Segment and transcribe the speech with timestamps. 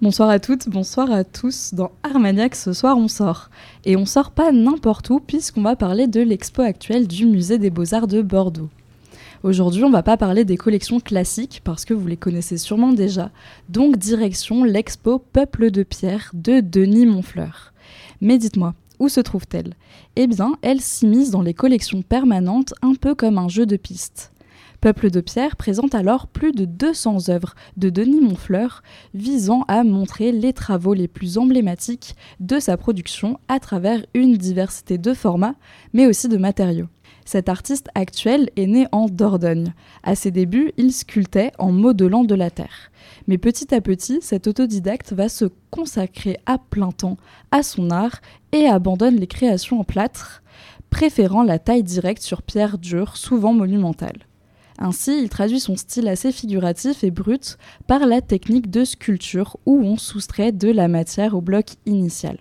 [0.00, 1.74] Bonsoir à toutes, bonsoir à tous.
[1.74, 3.50] Dans Armagnac, ce soir, on sort.
[3.84, 7.70] Et on sort pas n'importe où, puisqu'on va parler de l'expo actuelle du Musée des
[7.70, 8.68] Beaux-Arts de Bordeaux.
[9.42, 13.32] Aujourd'hui, on va pas parler des collections classiques, parce que vous les connaissez sûrement déjà.
[13.70, 17.72] Donc, direction l'expo Peuple de Pierre de Denis Monfleur.
[18.20, 19.74] Mais dites-moi, où se trouve-t-elle?
[20.14, 24.30] Eh bien, elle s'immisce dans les collections permanentes, un peu comme un jeu de piste.
[24.80, 30.30] Peuple de Pierre présente alors plus de 200 œuvres de Denis Monfleur visant à montrer
[30.30, 35.56] les travaux les plus emblématiques de sa production à travers une diversité de formats,
[35.92, 36.86] mais aussi de matériaux.
[37.24, 39.74] Cet artiste actuel est né en Dordogne.
[40.04, 42.92] À ses débuts, il sculptait en modelant de la terre.
[43.26, 47.16] Mais petit à petit, cet autodidacte va se consacrer à plein temps
[47.50, 48.20] à son art
[48.52, 50.44] et abandonne les créations en plâtre,
[50.88, 54.27] préférant la taille directe sur pierre dure, souvent monumentale.
[54.78, 59.80] Ainsi, il traduit son style assez figuratif et brut par la technique de sculpture où
[59.82, 62.38] on soustrait de la matière au bloc initial.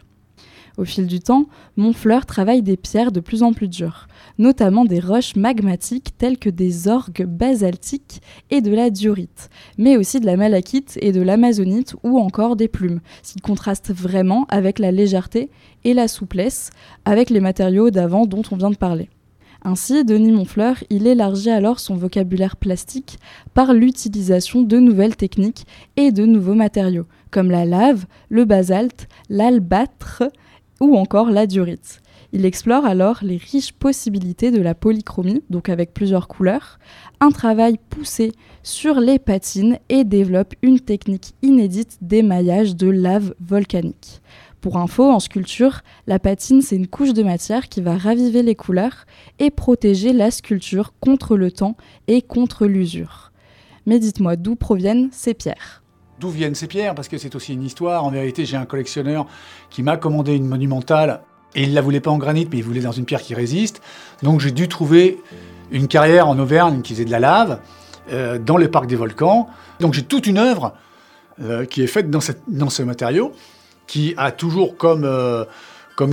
[0.77, 4.99] Au fil du temps, Montfleur travaille des pierres de plus en plus dures, notamment des
[4.99, 10.37] roches magmatiques telles que des orgues basaltiques et de la diorite, mais aussi de la
[10.37, 15.49] malachite et de l'amazonite ou encore des plumes, ce qui contraste vraiment avec la légèreté
[15.83, 16.69] et la souplesse
[17.05, 19.09] avec les matériaux d'avant dont on vient de parler.
[19.63, 23.19] Ainsi, Denis Monfleur, il élargit alors son vocabulaire plastique
[23.53, 30.23] par l'utilisation de nouvelles techniques et de nouveaux matériaux, comme la lave, le basalte, l'albâtre
[30.79, 32.01] ou encore la diorite.
[32.33, 36.77] Il explore alors les riches possibilités de la polychromie, donc avec plusieurs couleurs,
[37.19, 44.21] un travail poussé sur les patines et développe une technique inédite d'émaillage de lave volcanique.
[44.61, 48.55] Pour info, en sculpture, la patine, c'est une couche de matière qui va raviver les
[48.55, 49.05] couleurs
[49.37, 51.77] et protéger la sculpture contre le temps
[52.07, 53.31] et contre l'usure.
[53.85, 55.83] Mais dites-moi, d'où proviennent ces pierres?
[56.19, 56.95] D'où viennent ces pierres?
[56.95, 58.03] Parce que c'est aussi une histoire.
[58.03, 59.27] En vérité, j'ai un collectionneur
[59.69, 61.21] qui m'a commandé une monumentale
[61.53, 63.35] et il ne la voulait pas en granit, mais il voulait dans une pierre qui
[63.35, 63.81] résiste.
[64.23, 65.19] Donc j'ai dû trouver
[65.71, 67.59] une carrière en Auvergne qui faisait de la lave
[68.11, 69.47] euh, dans le parc des volcans.
[69.79, 70.73] Donc j'ai toute une œuvre
[71.41, 73.31] euh, qui est faite dans, dans ce matériau
[73.87, 75.45] qui a toujours comme, euh,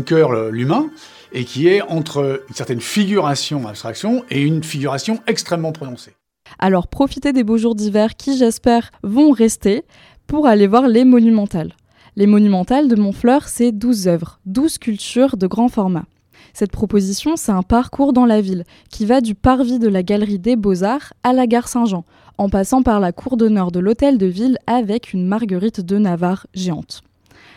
[0.07, 0.89] cœur l'humain
[1.33, 6.13] et qui est entre une certaine figuration, abstraction et une figuration extrêmement prononcée.
[6.59, 9.84] Alors profitez des beaux jours d'hiver qui, j'espère, vont rester
[10.27, 11.75] pour aller voir les monumentales.
[12.17, 16.05] Les monumentales de Montfleur, c'est 12 œuvres, 12 sculptures de grand format.
[16.53, 20.39] Cette proposition, c'est un parcours dans la ville qui va du parvis de la Galerie
[20.39, 22.05] des Beaux-Arts à la gare Saint-Jean,
[22.39, 26.47] en passant par la cour d'honneur de l'hôtel de ville avec une marguerite de Navarre
[26.55, 27.03] géante.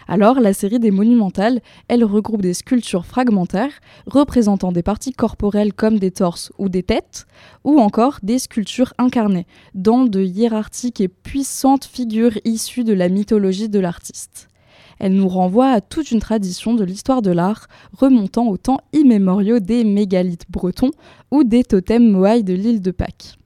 [0.07, 3.73] Alors, la série des monumentales, elle regroupe des sculptures fragmentaires
[4.05, 7.27] représentant des parties corporelles comme des torses ou des têtes,
[7.63, 13.69] ou encore des sculptures incarnées, dans de hiérarchiques et puissantes figures issues de la mythologie
[13.69, 14.47] de l'artiste.
[14.99, 19.59] Elle nous renvoie à toute une tradition de l'histoire de l'art remontant aux temps immémoriaux
[19.59, 20.91] des mégalithes bretons
[21.31, 23.37] ou des totems moaïs de l'île de Pâques.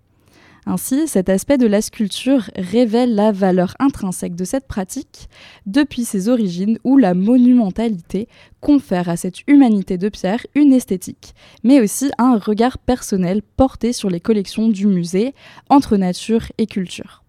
[0.67, 5.27] Ainsi, cet aspect de la sculpture révèle la valeur intrinsèque de cette pratique
[5.65, 8.27] depuis ses origines où la monumentalité
[8.59, 11.33] confère à cette humanité de pierre une esthétique,
[11.63, 15.33] mais aussi un regard personnel porté sur les collections du musée
[15.69, 17.23] entre nature et culture.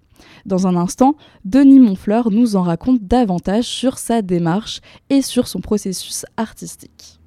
[0.45, 1.15] Dans un instant,
[1.47, 7.19] Denis Monfleur nous en raconte davantage sur sa démarche et sur son processus artistique.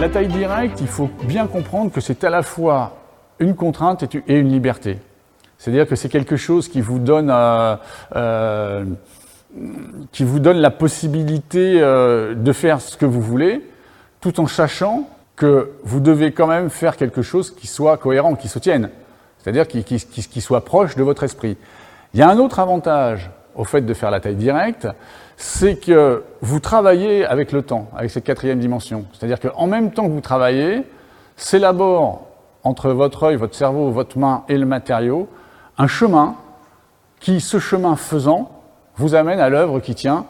[0.00, 2.96] La taille directe, il faut bien comprendre que c'est à la fois
[3.38, 4.96] une contrainte et une liberté.
[5.62, 7.76] C'est-à-dire que c'est quelque chose qui vous donne, euh,
[8.16, 8.84] euh,
[10.10, 13.64] qui vous donne la possibilité euh, de faire ce que vous voulez,
[14.20, 18.48] tout en sachant que vous devez quand même faire quelque chose qui soit cohérent, qui
[18.48, 18.90] se tienne,
[19.38, 21.56] c'est-à-dire qui, qui, qui, soit proche de votre esprit.
[22.12, 24.88] Il y a un autre avantage au fait de faire la taille directe,
[25.36, 29.04] c'est que vous travaillez avec le temps, avec cette quatrième dimension.
[29.12, 30.82] C'est-à-dire qu'en même temps que vous travaillez,
[31.36, 32.26] s'élabore
[32.64, 35.28] entre votre œil, votre cerveau, votre main et le matériau
[35.78, 36.36] un chemin
[37.20, 38.50] qui, ce chemin faisant,
[38.96, 40.26] vous amène à l'œuvre qui tient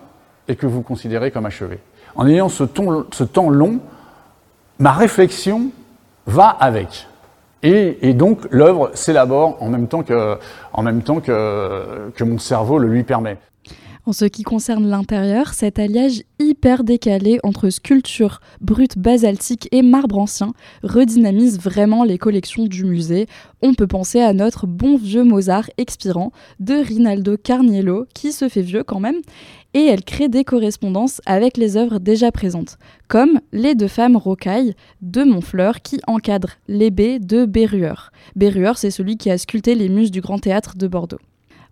[0.49, 1.81] et que vous considérez comme achevée.
[2.15, 3.81] En ayant ce, temps long,
[4.79, 5.71] ma réflexion
[6.27, 7.09] va avec.
[7.63, 10.39] Et, donc l'œuvre s'élabore en même temps, que,
[12.25, 13.39] mon cerveau le lui permet.
[14.05, 20.19] En ce qui concerne l'intérieur, cet alliage hyper décalé entre sculpture brute basaltique et marbre
[20.19, 23.29] ancien redynamise vraiment les collections du musée.
[23.63, 28.63] On peut penser à notre bon vieux Mozart expirant de Rinaldo Carniello, qui se fait
[28.63, 29.21] vieux quand même,
[29.73, 34.75] et elle crée des correspondances avec les œuvres déjà présentes, comme Les deux femmes rocailles
[35.01, 38.11] de Montfleur qui encadrent les baies de Berrueur.
[38.35, 41.21] Berrueur, c'est celui qui a sculpté les muses du Grand Théâtre de Bordeaux.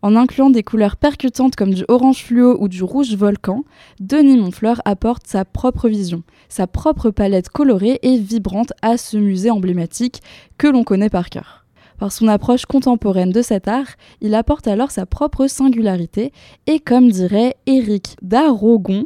[0.02, 3.64] En incluant des couleurs percutantes comme du orange fluo ou du rouge volcan,
[4.00, 9.50] Denis Montfleur apporte sa propre vision, sa propre palette colorée et vibrante à ce musée
[9.50, 10.22] emblématique
[10.56, 11.66] que l'on connaît par cœur.
[11.98, 13.88] Par son approche contemporaine de cet art,
[14.22, 16.32] il apporte alors sa propre singularité
[16.66, 19.04] et comme dirait Éric d'Aragon,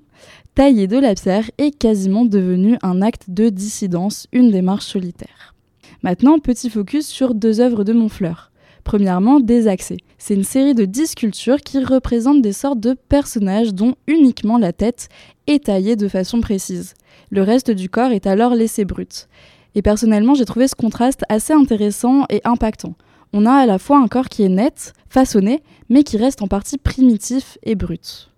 [0.55, 5.57] tailler de la pierre est quasiment devenu un acte de dissidence, une démarche solitaire.
[6.05, 8.53] Maintenant, petit focus sur deux œuvres de Montfleur.
[8.85, 9.97] Premièrement, Désaxé.
[10.19, 14.73] C'est une série de 10 sculptures qui représentent des sortes de personnages dont uniquement la
[14.73, 15.09] tête
[15.47, 16.95] est taillée de façon précise.
[17.31, 19.29] Le reste du corps est alors laissé brut.
[19.75, 22.95] Et personnellement, j'ai trouvé ce contraste assez intéressant et impactant.
[23.33, 26.47] On a à la fois un corps qui est net, façonné, mais qui reste en
[26.47, 28.31] partie primitif et brut.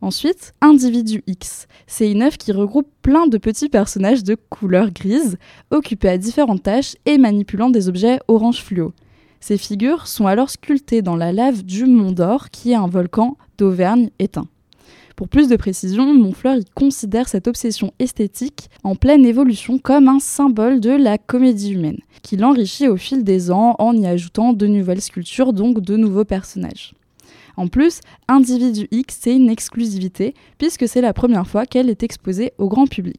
[0.00, 1.68] Ensuite, Individu X.
[1.86, 5.38] C'est une œuvre qui regroupe plein de petits personnages de couleur grise,
[5.70, 8.92] occupés à différentes tâches et manipulant des objets orange fluo.
[9.42, 13.36] Ces figures sont alors sculptées dans la lave du Mont d'Or, qui est un volcan
[13.58, 14.46] d'Auvergne éteint.
[15.16, 20.20] Pour plus de précision, Montfleur y considère cette obsession esthétique en pleine évolution comme un
[20.20, 24.68] symbole de la comédie humaine, qui l'enrichit au fil des ans en y ajoutant de
[24.68, 26.94] nouvelles sculptures, donc de nouveaux personnages.
[27.56, 27.98] En plus,
[28.28, 32.86] Individu X, c'est une exclusivité, puisque c'est la première fois qu'elle est exposée au grand
[32.86, 33.18] public.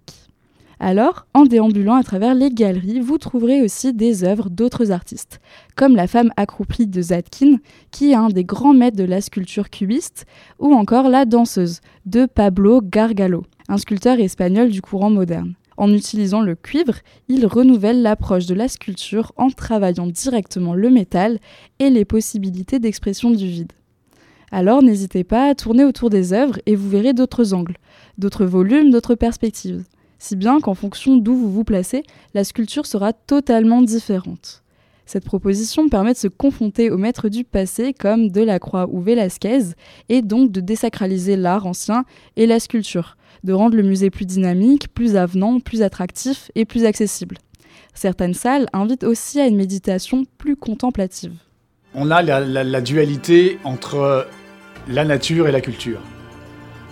[0.79, 5.39] Alors, en déambulant à travers les galeries, vous trouverez aussi des œuvres d'autres artistes,
[5.75, 7.59] comme La femme accroupie de Zadkine,
[7.91, 10.25] qui est un des grands maîtres de la sculpture cubiste,
[10.59, 15.53] ou encore La danseuse de Pablo Gargalo, un sculpteur espagnol du courant moderne.
[15.77, 16.95] En utilisant le cuivre,
[17.27, 21.39] il renouvelle l'approche de la sculpture en travaillant directement le métal
[21.79, 23.71] et les possibilités d'expression du vide.
[24.51, 27.77] Alors n'hésitez pas à tourner autour des œuvres et vous verrez d'autres angles,
[28.19, 29.83] d'autres volumes, d'autres perspectives.
[30.25, 32.03] Si bien qu'en fonction d'où vous vous placez,
[32.33, 34.63] la sculpture sera totalement différente.
[35.05, 39.73] Cette proposition permet de se confronter aux maîtres du passé comme Delacroix ou Velázquez
[40.07, 42.05] et donc de désacraliser l'art ancien
[42.37, 46.85] et la sculpture, de rendre le musée plus dynamique, plus avenant, plus attractif et plus
[46.85, 47.37] accessible.
[47.93, 51.33] Certaines salles invitent aussi à une méditation plus contemplative.
[51.95, 54.25] On a la dualité entre
[54.87, 55.99] la nature et la culture.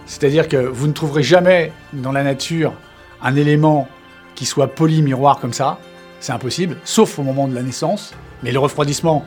[0.06, 2.74] C'est-à-dire que vous ne trouverez jamais dans la nature
[3.24, 3.88] un élément
[4.36, 5.78] qui soit poli-miroir comme ça.
[6.20, 8.14] C'est impossible, sauf au moment de la naissance.
[8.44, 9.26] Mais le refroidissement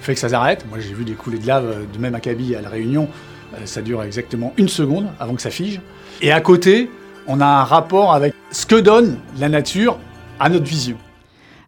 [0.00, 0.64] fait que ça s'arrête.
[0.68, 3.08] Moi, j'ai vu des coulées de lave de même acabit à La Réunion.
[3.54, 5.80] Euh, ça dure exactement une seconde avant que ça fige.
[6.20, 6.90] Et à côté,
[7.26, 9.98] on a un rapport avec ce que donne la nature
[10.40, 10.96] à notre vision.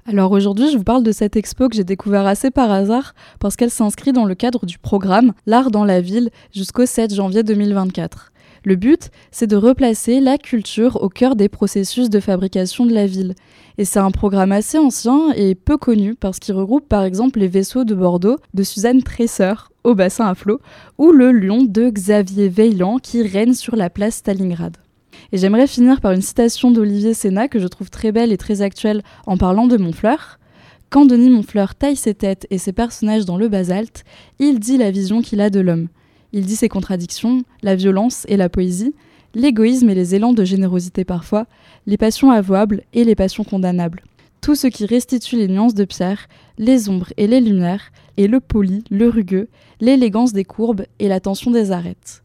[0.09, 3.57] Alors aujourd'hui, je vous parle de cette expo que j'ai découvert assez par hasard parce
[3.57, 8.33] qu'elle s'inscrit dans le cadre du programme L'art dans la ville jusqu'au 7 janvier 2024.
[8.65, 13.07] Le but, c'est de replacer la culture au cœur des processus de fabrication de la
[13.07, 13.35] ville.
[13.79, 17.49] Et c'est un programme assez ancien et peu connu parce qu'il regroupe par exemple les
[17.49, 20.61] vaisseaux de Bordeaux de Suzanne Tresseur au bassin à flot
[20.99, 24.77] ou le lion de Xavier Veillant qui règne sur la place Stalingrad.
[25.33, 28.61] Et j'aimerais finir par une citation d'Olivier Sénat que je trouve très belle et très
[28.61, 30.39] actuelle en parlant de Montfleur.
[30.91, 34.05] Quand Denis Montfleur taille ses têtes et ses personnages dans le basalte,
[34.39, 35.89] il dit la vision qu'il a de l'homme.
[36.33, 38.95] Il dit ses contradictions, la violence et la poésie,
[39.35, 41.47] l'égoïsme et les élans de générosité parfois,
[41.87, 44.03] les passions avouables et les passions condamnables.
[44.41, 46.29] Tout ce qui restitue les nuances de pierre,
[46.59, 49.49] les ombres et les lumières, et le poli, le rugueux,
[49.81, 52.23] l'élégance des courbes et la tension des arêtes.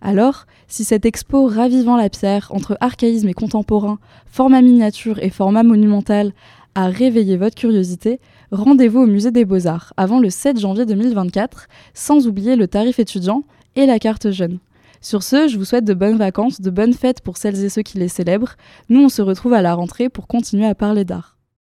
[0.00, 5.64] Alors, si cette expo ravivant la pierre entre archaïsme et contemporain, format miniature et format
[5.64, 6.32] monumental
[6.78, 8.20] a réveillé votre curiosité,
[8.52, 13.42] rendez-vous au musée des Beaux-Arts avant le 7 janvier 2024, sans oublier le tarif étudiant
[13.74, 14.60] et la carte jeune.
[15.00, 17.82] Sur ce, je vous souhaite de bonnes vacances, de bonnes fêtes pour celles et ceux
[17.82, 18.54] qui les célèbrent.
[18.90, 21.37] Nous, on se retrouve à la rentrée pour continuer à parler d'art.